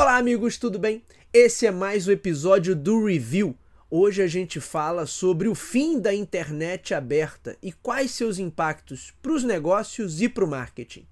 [0.00, 1.02] Olá, amigos, tudo bem?
[1.30, 3.54] Esse é mais um episódio do Review.
[3.90, 9.32] Hoje a gente fala sobre o fim da internet aberta e quais seus impactos para
[9.32, 11.06] os negócios e para o marketing.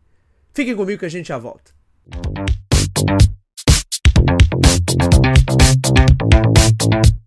[0.54, 1.70] Fiquem comigo que a gente já volta.
[6.90, 7.17] Nos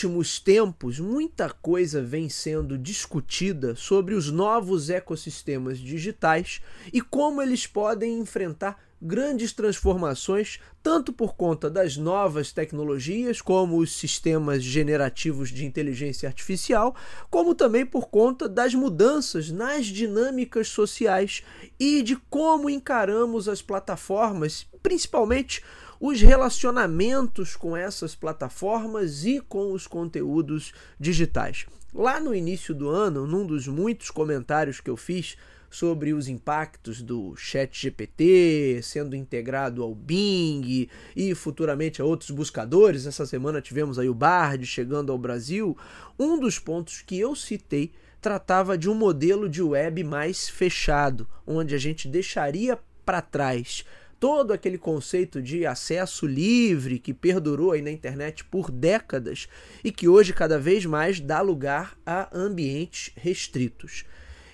[0.00, 7.66] últimos tempos, muita coisa vem sendo discutida sobre os novos ecossistemas digitais e como eles
[7.66, 15.66] podem enfrentar grandes transformações, tanto por conta das novas tecnologias, como os sistemas generativos de
[15.66, 16.96] inteligência artificial,
[17.28, 21.42] como também por conta das mudanças nas dinâmicas sociais
[21.78, 25.62] e de como encaramos as plataformas, principalmente
[26.00, 31.66] os relacionamentos com essas plataformas e com os conteúdos digitais.
[31.94, 35.36] Lá no início do ano, num dos muitos comentários que eu fiz
[35.68, 43.06] sobre os impactos do Chat GPT sendo integrado ao Bing e futuramente a outros buscadores.
[43.06, 45.76] Essa semana tivemos aí o Bard chegando ao Brasil.
[46.18, 51.74] Um dos pontos que eu citei tratava de um modelo de web mais fechado, onde
[51.74, 53.84] a gente deixaria para trás
[54.20, 59.48] todo aquele conceito de acesso livre que perdurou aí na internet por décadas
[59.82, 64.04] e que hoje cada vez mais dá lugar a ambientes restritos.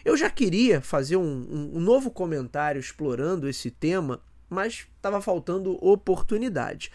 [0.04, 6.92] Eu já queria fazer um, um novo comentário explorando esse tema, mas estava faltando oportunidade.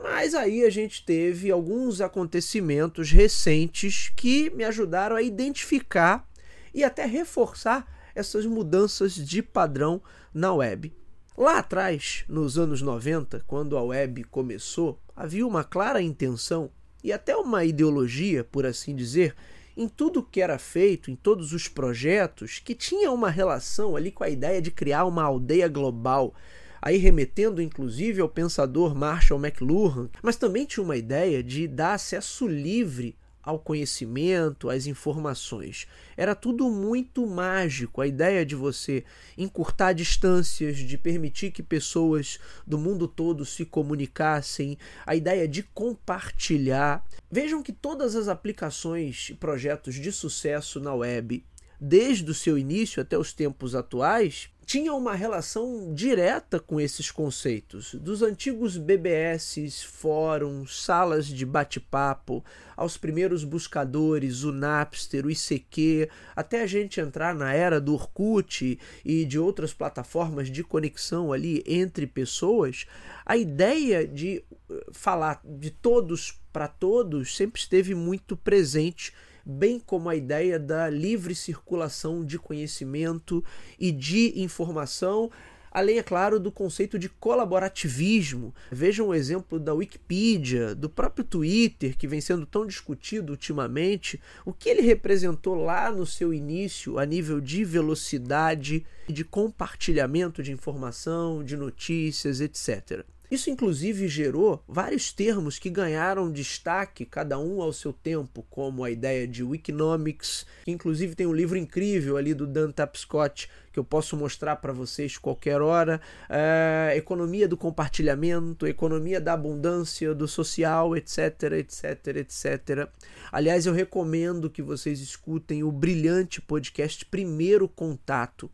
[0.00, 6.24] Mas aí a gente teve alguns acontecimentos recentes que me ajudaram a identificar
[6.72, 10.00] e até reforçar essas mudanças de padrão
[10.32, 11.01] na web.
[11.36, 16.70] Lá atrás, nos anos 90, quando a web começou, havia uma clara intenção
[17.02, 19.34] e até uma ideologia, por assim dizer,
[19.74, 24.22] em tudo que era feito, em todos os projetos, que tinha uma relação ali com
[24.22, 26.34] a ideia de criar uma aldeia global,
[26.82, 32.46] aí remetendo inclusive ao pensador Marshall McLuhan, mas também tinha uma ideia de dar acesso
[32.46, 35.86] livre ao conhecimento, às informações.
[36.16, 38.00] Era tudo muito mágico.
[38.00, 39.04] A ideia de você
[39.36, 47.04] encurtar distâncias, de permitir que pessoas do mundo todo se comunicassem, a ideia de compartilhar.
[47.30, 51.44] Vejam que todas as aplicações e projetos de sucesso na web,
[51.84, 57.92] desde o seu início até os tempos atuais, tinha uma relação direta com esses conceitos,
[57.96, 62.44] dos antigos BBS, fóruns, salas de bate-papo,
[62.76, 68.78] aos primeiros buscadores, o Napster, o ICQ, até a gente entrar na era do Orkut
[69.04, 72.86] e de outras plataformas de conexão ali entre pessoas,
[73.26, 79.12] a ideia de eh, falar de todos para todos sempre esteve muito presente
[79.44, 83.44] bem como a ideia da livre circulação de conhecimento
[83.78, 85.30] e de informação,
[85.70, 88.54] além, é claro, do conceito de colaborativismo.
[88.70, 94.52] Vejam o exemplo da Wikipedia, do próprio Twitter, que vem sendo tão discutido ultimamente, o
[94.52, 101.42] que ele representou lá no seu início a nível de velocidade, de compartilhamento de informação,
[101.42, 103.04] de notícias, etc.
[103.32, 108.90] Isso, inclusive, gerou vários termos que ganharam destaque, cada um ao seu tempo, como a
[108.90, 113.84] ideia de Wikinomics, que inclusive tem um livro incrível ali do Dan Tapscott que eu
[113.84, 115.98] posso mostrar para vocês qualquer hora,
[116.28, 122.88] é, economia do compartilhamento, economia da abundância, do social, etc, etc, etc.
[123.32, 128.50] Aliás, eu recomendo que vocês escutem o brilhante podcast Primeiro Contato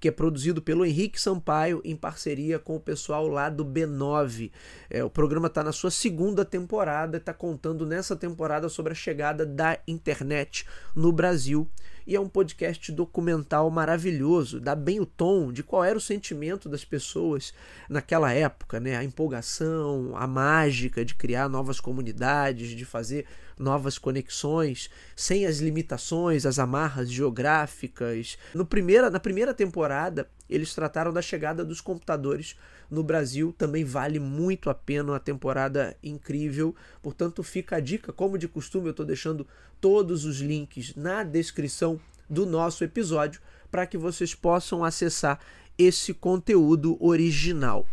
[0.00, 4.50] que é produzido pelo Henrique Sampaio em parceria com o pessoal lá do B9.
[4.88, 9.44] É, o programa está na sua segunda temporada, está contando nessa temporada sobre a chegada
[9.44, 11.68] da internet no Brasil
[12.08, 16.66] e é um podcast documental maravilhoso, dá bem o tom de qual era o sentimento
[16.66, 17.52] das pessoas
[17.86, 18.96] naquela época, né?
[18.96, 23.26] A empolgação, a mágica de criar novas comunidades, de fazer
[23.58, 28.38] novas conexões, sem as limitações, as amarras geográficas.
[28.54, 32.56] No primeira, na primeira temporada, eles trataram da chegada dos computadores
[32.90, 33.54] no Brasil.
[33.56, 36.74] Também vale muito a pena, uma temporada incrível.
[37.02, 39.46] Portanto, fica a dica, como de costume, eu estou deixando
[39.80, 43.40] todos os links na descrição do nosso episódio
[43.70, 45.38] para que vocês possam acessar
[45.76, 47.86] esse conteúdo original.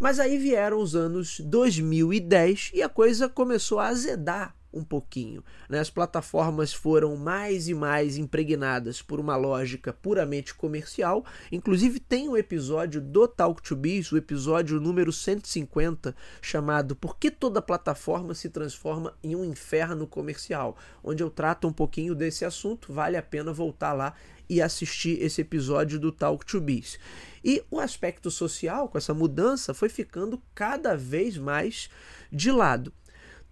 [0.00, 5.42] Mas aí vieram os anos 2010 e a coisa começou a azedar um pouquinho.
[5.68, 5.78] Né?
[5.78, 11.24] As plataformas foram mais e mais impregnadas por uma lógica puramente comercial.
[11.50, 17.30] Inclusive, tem um episódio do Talk to Biz, o episódio número 150, chamado Por que
[17.30, 20.76] toda plataforma se transforma em um inferno comercial?
[21.02, 22.92] Onde eu trato um pouquinho desse assunto.
[22.92, 24.14] Vale a pena voltar lá
[24.48, 26.98] e assistir esse episódio do Talk to Biz.
[27.44, 31.88] E o aspecto social, com essa mudança, foi ficando cada vez mais
[32.32, 32.92] de lado.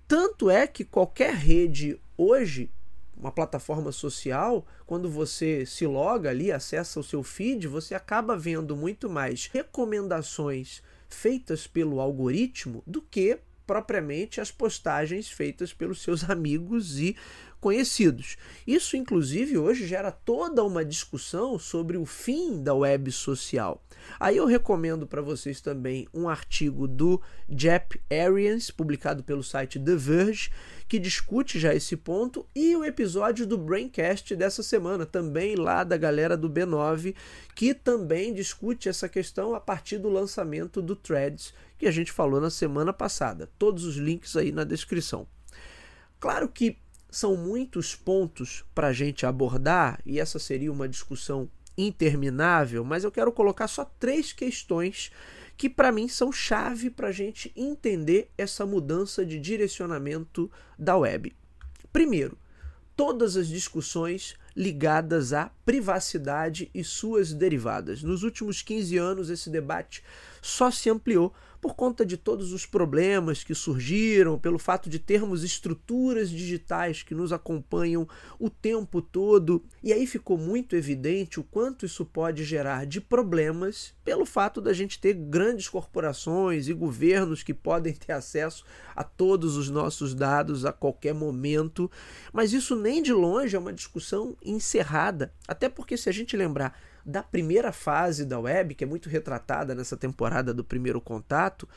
[0.08, 2.70] Tanto é que qualquer rede hoje,
[3.17, 8.76] uma plataforma social, quando você se loga ali, acessa o seu feed, você acaba vendo
[8.76, 17.00] muito mais recomendações feitas pelo algoritmo do que propriamente as postagens feitas pelos seus amigos
[17.00, 17.17] e
[17.61, 18.37] conhecidos.
[18.67, 23.82] Isso, inclusive, hoje gera toda uma discussão sobre o fim da web social.
[24.20, 29.97] Aí eu recomendo para vocês também um artigo do Jeff Arians, publicado pelo site The
[29.97, 30.50] Verge,
[30.88, 35.97] que discute já esse ponto, e o episódio do Braincast dessa semana, também lá da
[35.97, 37.14] galera do B9,
[37.55, 42.41] que também discute essa questão a partir do lançamento do Threads, que a gente falou
[42.41, 43.50] na semana passada.
[43.58, 45.26] Todos os links aí na descrição.
[46.19, 46.79] Claro que
[47.11, 53.12] são muitos pontos para a gente abordar, e essa seria uma discussão interminável, mas eu
[53.12, 55.11] quero colocar só três questões
[55.56, 61.35] que para mim são chave para a gente entender essa mudança de direcionamento da web.
[61.93, 62.37] Primeiro,
[62.94, 68.03] todas as discussões ligadas à privacidade e suas derivadas.
[68.03, 70.03] Nos últimos 15 anos, esse debate
[70.41, 71.32] só se ampliou
[71.67, 77.13] por conta de todos os problemas que surgiram, pelo fato de termos estruturas digitais que
[77.13, 78.07] nos acompanham
[78.39, 79.61] o tempo todo.
[79.83, 84.73] E aí ficou muito evidente o quanto isso pode gerar de problemas pelo fato da
[84.73, 88.65] gente ter grandes corporações e governos que podem ter acesso
[88.95, 91.91] a todos os nossos dados a qualquer momento.
[92.33, 96.79] Mas isso nem de longe é uma discussão encerrada, até porque se a gente lembrar
[97.06, 101.69] da primeira fase da web, que é muito retratada nessa temporada do primeiro contato,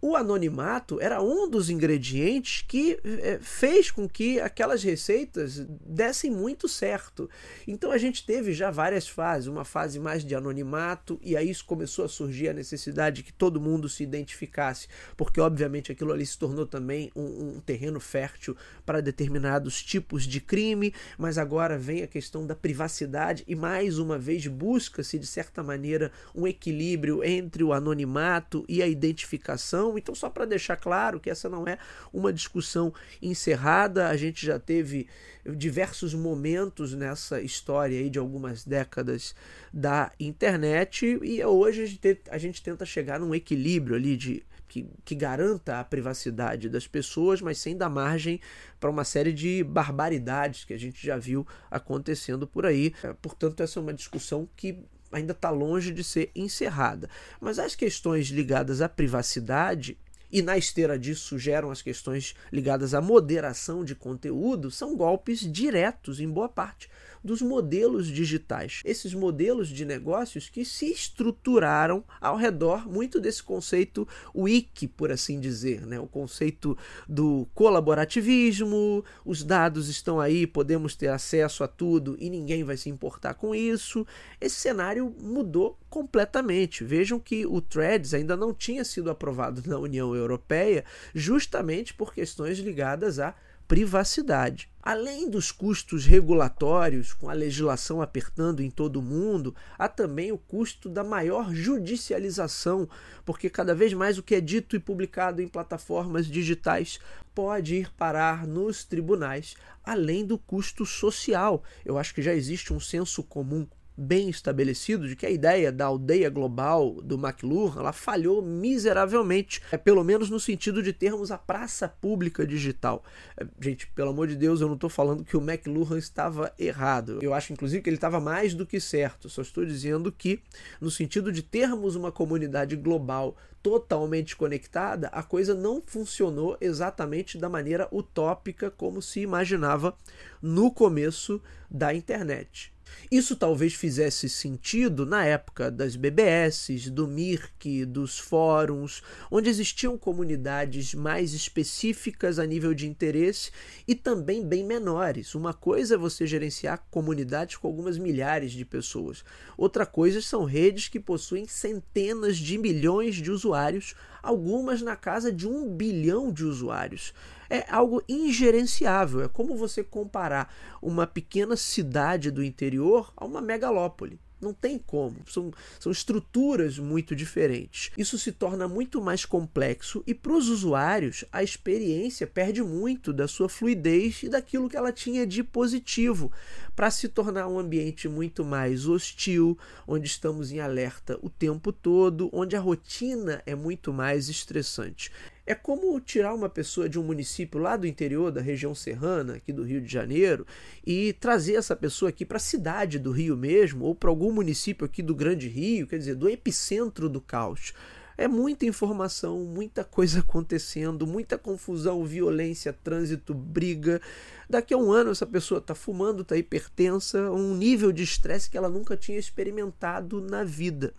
[0.00, 6.68] o anonimato era um dos ingredientes que é, fez com que aquelas receitas dessem muito
[6.68, 7.28] certo.
[7.66, 12.04] Então a gente teve já várias fases, uma fase mais de anonimato, e aí começou
[12.04, 14.86] a surgir a necessidade que todo mundo se identificasse,
[15.16, 18.56] porque obviamente aquilo ali se tornou também um, um terreno fértil
[18.86, 24.18] para determinados tipos de crime, mas agora vem a questão da privacidade e mais uma
[24.18, 30.28] vez busca-se de certa maneira um equilíbrio entre o anonimato e a identificação então, só
[30.28, 31.78] para deixar claro que essa não é
[32.12, 32.92] uma discussão
[33.22, 35.08] encerrada, a gente já teve
[35.56, 39.34] diversos momentos nessa história aí de algumas décadas
[39.72, 41.18] da internet.
[41.22, 41.98] E hoje
[42.30, 47.40] a gente, tenta chegar num equilíbrio ali de que, que, garanta a privacidade das pessoas,
[47.40, 48.38] mas sem dar margem
[48.78, 52.92] para uma série de barbaridades que a gente já viu acontecendo por aí.
[53.22, 57.08] Portanto, essa é uma discussão que ainda está longe de ser encerrada.
[57.40, 59.96] Mas as questões ligadas à privacidade
[60.30, 66.20] e na esteira disso geram as questões ligadas à moderação de conteúdo, são golpes diretos
[66.20, 66.90] em boa parte
[67.22, 68.80] dos modelos digitais.
[68.84, 75.40] Esses modelos de negócios que se estruturaram ao redor muito desse conceito wiki, por assim
[75.40, 75.98] dizer, né?
[75.98, 76.76] o conceito
[77.08, 82.88] do colaborativismo, os dados estão aí, podemos ter acesso a tudo e ninguém vai se
[82.88, 84.06] importar com isso.
[84.40, 86.84] Esse cenário mudou completamente.
[86.84, 90.84] Vejam que o Threads ainda não tinha sido aprovado na União Europeia,
[91.14, 93.34] justamente por questões ligadas a
[93.66, 94.70] privacidade.
[94.90, 100.38] Além dos custos regulatórios, com a legislação apertando em todo o mundo, há também o
[100.38, 102.88] custo da maior judicialização,
[103.22, 106.98] porque cada vez mais o que é dito e publicado em plataformas digitais
[107.34, 111.62] pode ir parar nos tribunais, além do custo social.
[111.84, 113.66] Eu acho que já existe um senso comum
[113.98, 119.76] bem estabelecido de que a ideia da aldeia global do McLuhan ela falhou miseravelmente, é
[119.76, 123.02] pelo menos no sentido de termos a praça pública digital.
[123.36, 127.18] É, gente, pelo amor de Deus, eu não estou falando que o McLuhan estava errado.
[127.20, 129.28] Eu acho, inclusive, que ele estava mais do que certo.
[129.28, 130.40] Só estou dizendo que,
[130.80, 137.48] no sentido de termos uma comunidade global totalmente conectada, a coisa não funcionou exatamente da
[137.48, 139.96] maneira utópica como se imaginava
[140.40, 142.72] no começo da internet.
[143.10, 150.92] Isso talvez fizesse sentido na época das BBS, do Mirk, dos fóruns, onde existiam comunidades
[150.94, 153.50] mais específicas a nível de interesse
[153.86, 155.34] e também bem menores.
[155.34, 159.24] Uma coisa é você gerenciar comunidades com algumas milhares de pessoas,
[159.56, 165.48] outra coisa são redes que possuem centenas de milhões de usuários, algumas na casa de
[165.48, 167.14] um bilhão de usuários.
[167.50, 169.22] É algo ingerenciável.
[169.22, 174.18] É como você comparar uma pequena cidade do interior a uma megalópole.
[174.40, 175.16] Não tem como.
[175.26, 177.90] São, são estruturas muito diferentes.
[177.98, 183.26] Isso se torna muito mais complexo e, para os usuários, a experiência perde muito da
[183.26, 186.30] sua fluidez e daquilo que ela tinha de positivo,
[186.76, 192.30] para se tornar um ambiente muito mais hostil, onde estamos em alerta o tempo todo,
[192.32, 195.10] onde a rotina é muito mais estressante.
[195.48, 199.50] É como tirar uma pessoa de um município lá do interior, da região serrana, aqui
[199.50, 200.46] do Rio de Janeiro,
[200.86, 204.84] e trazer essa pessoa aqui para a cidade do Rio mesmo, ou para algum município
[204.84, 207.72] aqui do Grande Rio, quer dizer, do epicentro do caos.
[208.18, 214.02] É muita informação, muita coisa acontecendo, muita confusão, violência, trânsito, briga.
[214.50, 218.58] Daqui a um ano essa pessoa está fumando, está hipertensa, um nível de estresse que
[218.58, 220.92] ela nunca tinha experimentado na vida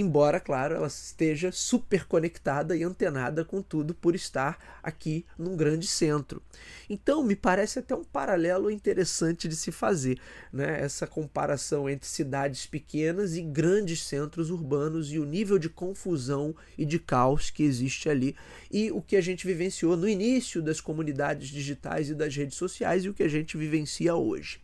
[0.00, 5.88] embora, claro, ela esteja super conectada e antenada com tudo por estar aqui num grande
[5.88, 6.40] centro.
[6.88, 10.20] Então, me parece até um paralelo interessante de se fazer,
[10.52, 10.80] né?
[10.80, 16.84] essa comparação entre cidades pequenas e grandes centros urbanos e o nível de confusão e
[16.84, 18.36] de caos que existe ali
[18.70, 23.04] e o que a gente vivenciou no início das comunidades digitais e das redes sociais
[23.04, 24.60] e o que a gente vivencia hoje.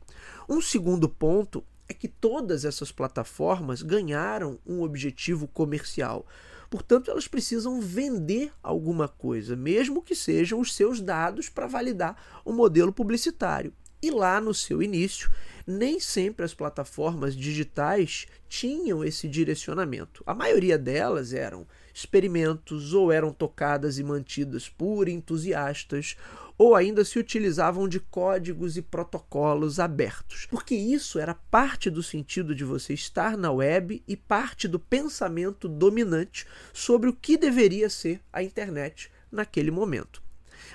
[0.49, 6.27] Um segundo ponto é que todas essas plataformas ganharam um objetivo comercial.
[6.71, 12.53] Portanto, elas precisam vender alguma coisa, mesmo que sejam os seus dados para validar o
[12.53, 13.73] modelo publicitário.
[14.03, 15.31] E lá no seu início,
[15.67, 20.23] nem sempre as plataformas digitais tinham esse direcionamento.
[20.27, 26.17] A maioria delas eram experimentos ou eram tocadas e mantidas por entusiastas
[26.57, 32.55] ou ainda se utilizavam de códigos e protocolos abertos, porque isso era parte do sentido
[32.55, 38.21] de você estar na web e parte do pensamento dominante sobre o que deveria ser
[38.33, 40.23] a internet naquele momento.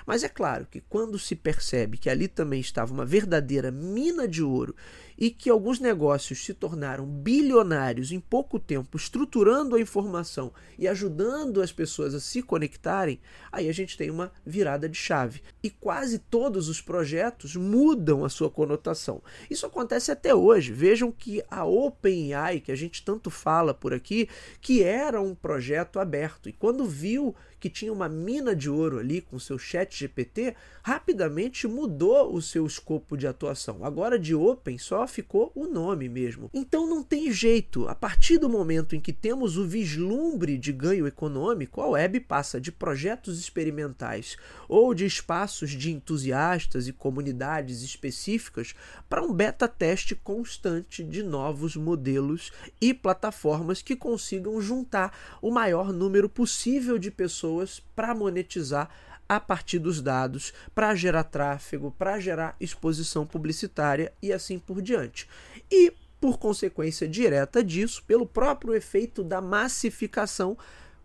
[0.06, 4.42] Mas é claro que quando se percebe que ali também estava uma verdadeira mina de
[4.42, 4.74] ouro
[5.20, 11.60] e que alguns negócios se tornaram bilionários em pouco tempo, estruturando a informação e ajudando
[11.60, 13.20] as pessoas a se conectarem,
[13.52, 15.42] aí a gente tem uma virada de chave.
[15.62, 19.22] E quase todos os projetos mudam a sua conotação.
[19.50, 20.72] Isso acontece até hoje.
[20.72, 24.26] Vejam que a OpenAI, que a gente tanto fala por aqui,
[24.62, 29.20] que era um projeto aberto, e quando viu que tinha uma mina de ouro ali
[29.20, 33.84] com seu chat GPT, rapidamente mudou o seu escopo de atuação.
[33.84, 36.48] Agora de Open só ficou o nome mesmo.
[36.54, 37.86] Então não tem jeito.
[37.88, 42.60] A partir do momento em que temos o vislumbre de ganho econômico, a web passa
[42.60, 44.36] de projetos experimentais
[44.68, 48.74] ou de espaços de entusiastas e comunidades específicas
[49.08, 55.12] para um beta teste constante de novos modelos e plataformas que consigam juntar
[55.42, 58.88] o maior número possível de pessoas para monetizar
[59.30, 65.28] a partir dos dados para gerar tráfego, para gerar exposição publicitária e assim por diante.
[65.70, 70.58] E, por consequência direta disso, pelo próprio efeito da massificação,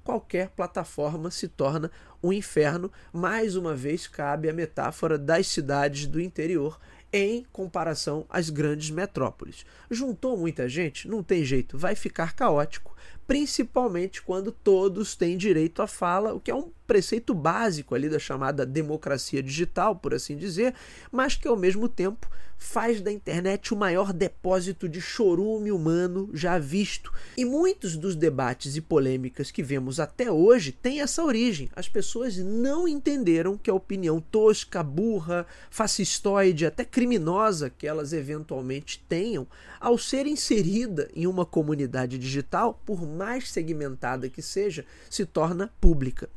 [0.03, 1.91] qualquer plataforma se torna
[2.24, 2.91] um inferno.
[3.13, 6.79] Mais uma vez, cabe a metáfora das cidades do interior
[7.13, 9.67] em comparação às grandes metrópoles.
[9.91, 11.08] Juntou muita gente?
[11.08, 12.96] Não tem jeito, vai ficar caótico
[13.27, 18.20] principalmente quando todos têm direito à fala, o que é um preceito básico ali da
[18.20, 20.74] chamada democracia digital, por assim dizer,
[21.12, 26.58] mas que ao mesmo tempo faz da internet o maior depósito de chorume humano já
[26.58, 27.12] visto.
[27.38, 31.70] E muitos dos debates e polêmicas que vemos até hoje têm essa origem.
[31.75, 39.03] As pessoas não entenderam que a opinião tosca, burra, fascistoide, até criminosa que elas eventualmente
[39.08, 39.48] tenham,
[39.79, 46.30] ao ser inserida em uma comunidade digital, por mais segmentada que seja, se torna pública.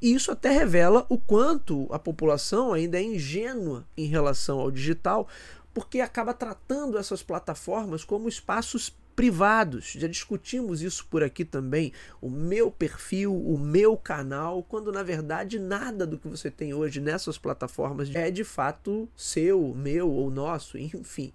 [0.00, 5.26] E isso até revela o quanto a população ainda é ingênua em relação ao digital,
[5.72, 9.94] porque acaba tratando essas plataformas como espaços privados.
[9.98, 11.92] Já discutimos isso por aqui também.
[12.20, 17.00] O meu perfil, o meu canal, quando na verdade nada do que você tem hoje
[17.00, 21.32] nessas plataformas é de fato seu, meu ou nosso, enfim.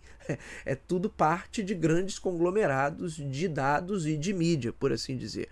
[0.64, 5.50] É, tudo parte de grandes conglomerados de dados e de mídia, por assim dizer.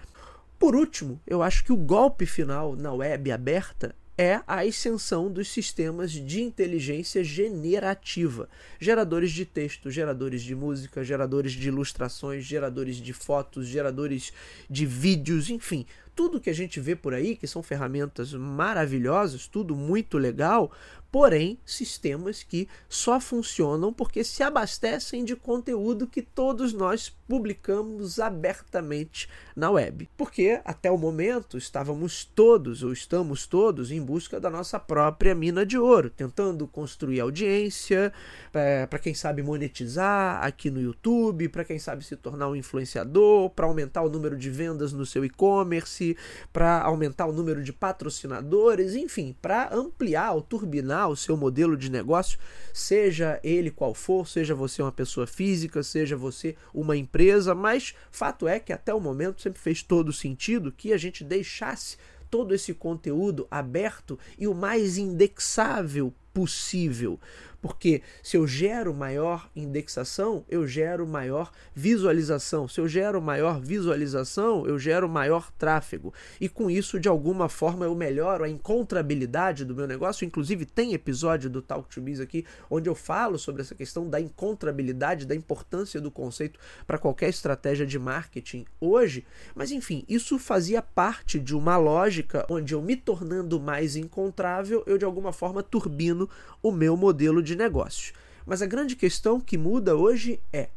[0.60, 5.48] Por último, eu acho que o golpe final na web aberta é a ascensão dos
[5.48, 13.14] sistemas de inteligência generativa, geradores de texto, geradores de música, geradores de ilustrações, geradores de
[13.14, 14.34] fotos, geradores
[14.70, 19.74] de vídeos, enfim, tudo que a gente vê por aí, que são ferramentas maravilhosas, tudo
[19.74, 20.70] muito legal,
[21.12, 29.30] porém sistemas que só funcionam porque se abastecem de conteúdo que todos nós publicamos abertamente
[29.56, 30.10] na web.
[30.18, 35.66] Porque até o momento estávamos todos ou estamos todos em busca da nossa própria mina
[35.66, 38.12] de ouro, tentando construir audiência,
[38.54, 43.50] é, para quem sabe monetizar aqui no YouTube, para quem sabe se tornar um influenciador,
[43.52, 46.18] para aumentar o número de vendas no seu e-commerce,
[46.52, 51.90] para aumentar o número de patrocinadores, enfim, para ampliar ou turbinar o seu modelo de
[51.90, 52.38] negócio,
[52.74, 58.48] seja ele qual for, seja você uma pessoa física, seja você uma empresa, mas fato
[58.48, 61.98] é que até o momento sempre fez todo sentido que a gente deixasse
[62.30, 67.20] todo esse conteúdo aberto e o mais indexável possível.
[67.62, 72.68] Porque se eu gero maior indexação, eu gero maior visualização.
[72.68, 76.14] Se eu gero maior visualização, eu gero maior tráfego.
[76.40, 80.26] E com isso, de alguma forma, eu melhoro a encontrabilidade do meu negócio.
[80.26, 84.20] Inclusive, tem episódio do Talk to Biz aqui onde eu falo sobre essa questão da
[84.20, 89.26] encontrabilidade, da importância do conceito para qualquer estratégia de marketing hoje.
[89.56, 94.98] Mas enfim, isso fazia parte de uma lógica onde eu me tornando mais encontrável, eu
[94.98, 96.30] de alguma forma turbino
[96.62, 98.14] o meu modelo de de negócios.
[98.46, 100.70] Mas a grande questão que muda hoje é: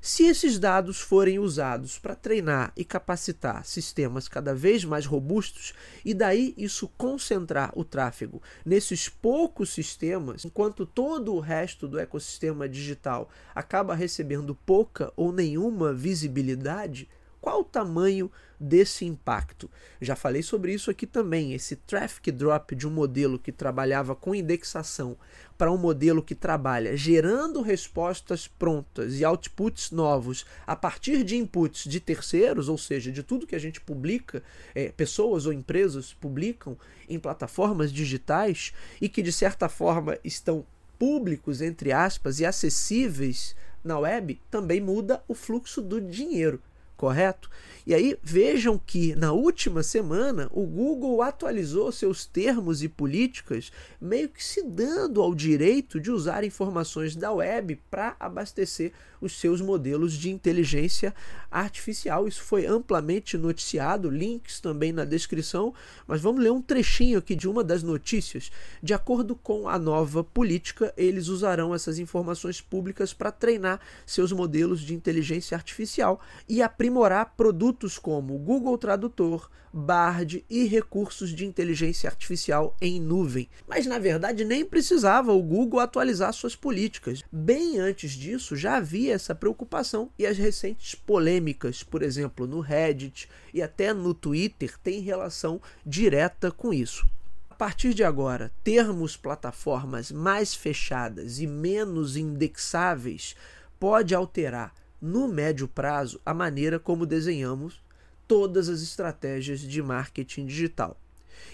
[0.00, 5.74] se esses dados forem usados para treinar e capacitar sistemas cada vez mais robustos,
[6.04, 12.68] e daí isso concentrar o tráfego nesses poucos sistemas, enquanto todo o resto do ecossistema
[12.68, 17.08] digital acaba recebendo pouca ou nenhuma visibilidade,
[17.46, 19.70] qual o tamanho desse impacto?
[20.00, 21.52] Já falei sobre isso aqui também.
[21.52, 25.16] Esse traffic drop de um modelo que trabalhava com indexação
[25.56, 31.84] para um modelo que trabalha gerando respostas prontas e outputs novos a partir de inputs
[31.84, 34.42] de terceiros, ou seja, de tudo que a gente publica,
[34.74, 36.76] é, pessoas ou empresas publicam
[37.08, 40.66] em plataformas digitais e que de certa forma estão
[40.98, 46.60] públicos, entre aspas, e acessíveis na web, também muda o fluxo do dinheiro
[46.96, 47.50] correto?
[47.86, 54.28] E aí vejam que na última semana o Google atualizou seus termos e políticas, meio
[54.28, 58.92] que se dando ao direito de usar informações da web para abastecer
[59.26, 61.14] os seus modelos de inteligência
[61.50, 62.26] artificial.
[62.26, 65.74] Isso foi amplamente noticiado, links também na descrição,
[66.06, 68.50] mas vamos ler um trechinho aqui de uma das notícias.
[68.82, 74.80] De acordo com a nova política, eles usarão essas informações públicas para treinar seus modelos
[74.80, 82.74] de inteligência artificial e aprimorar produtos como Google Tradutor, Bard e recursos de inteligência artificial
[82.80, 83.46] em nuvem.
[83.68, 87.22] Mas na verdade nem precisava o Google atualizar suas políticas.
[87.30, 93.28] Bem antes disso já havia essa preocupação e as recentes polêmicas, por exemplo, no Reddit
[93.52, 97.06] e até no Twitter, têm relação direta com isso.
[97.50, 103.34] A partir de agora, termos plataformas mais fechadas e menos indexáveis
[103.80, 107.82] pode alterar no médio prazo a maneira como desenhamos
[108.28, 110.98] todas as estratégias de marketing digital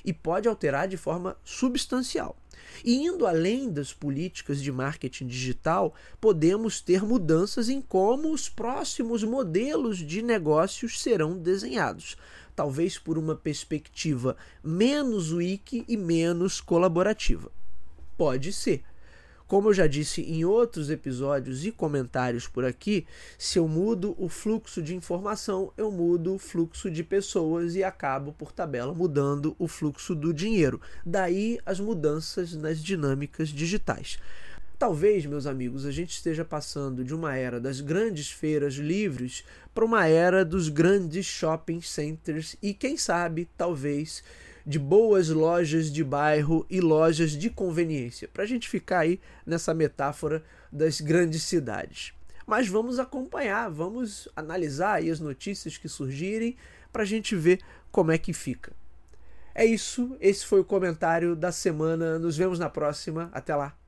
[0.04, 2.36] e pode alterar de forma substancial.
[2.84, 9.22] E indo além das políticas de marketing digital, podemos ter mudanças em como os próximos
[9.22, 12.16] modelos de negócios serão desenhados,
[12.56, 17.50] talvez por uma perspectiva menos wiki e menos colaborativa.
[18.16, 18.82] Pode ser,
[19.52, 24.26] como eu já disse em outros episódios e comentários por aqui, se eu mudo o
[24.26, 29.68] fluxo de informação, eu mudo o fluxo de pessoas e acabo, por tabela, mudando o
[29.68, 30.80] fluxo do dinheiro.
[31.04, 34.18] Daí as mudanças nas dinâmicas digitais.
[34.78, 39.84] Talvez, meus amigos, a gente esteja passando de uma era das grandes feiras livres para
[39.84, 44.24] uma era dos grandes shopping centers e, quem sabe, talvez
[44.66, 49.74] de boas lojas de bairro e lojas de conveniência, para a gente ficar aí nessa
[49.74, 52.12] metáfora das grandes cidades.
[52.46, 56.56] Mas vamos acompanhar, vamos analisar aí as notícias que surgirem
[56.92, 58.72] para a gente ver como é que fica.
[59.54, 62.18] É isso, esse foi o comentário da semana.
[62.18, 63.30] Nos vemos na próxima.
[63.32, 63.81] Até lá.